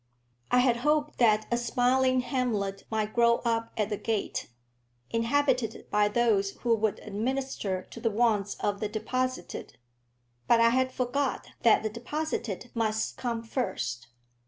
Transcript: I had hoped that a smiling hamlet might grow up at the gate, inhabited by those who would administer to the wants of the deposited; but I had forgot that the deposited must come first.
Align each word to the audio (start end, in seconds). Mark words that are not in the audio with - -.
I 0.49 0.57
had 0.57 0.77
hoped 0.77 1.19
that 1.19 1.45
a 1.51 1.57
smiling 1.57 2.21
hamlet 2.21 2.85
might 2.89 3.13
grow 3.13 3.35
up 3.45 3.71
at 3.77 3.89
the 3.89 3.97
gate, 3.97 4.49
inhabited 5.11 5.85
by 5.91 6.07
those 6.07 6.53
who 6.63 6.73
would 6.73 6.97
administer 7.01 7.83
to 7.91 7.99
the 8.01 8.09
wants 8.09 8.55
of 8.55 8.79
the 8.79 8.89
deposited; 8.89 9.77
but 10.47 10.59
I 10.59 10.69
had 10.69 10.91
forgot 10.91 11.49
that 11.61 11.83
the 11.83 11.89
deposited 11.91 12.71
must 12.73 13.15
come 13.15 13.43
first. 13.43 14.07